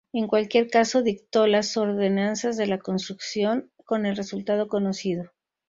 En 0.13 0.25
cualquier 0.25 0.67
caso, 0.67 1.03
dictó 1.03 1.45
las 1.45 1.77
ordenanzas 1.77 2.57
de 2.57 2.65
la 2.65 2.79
construcción, 2.79 3.69
con 3.85 4.07
el 4.07 4.15
resultado 4.17 4.67
conocido. 4.67 5.29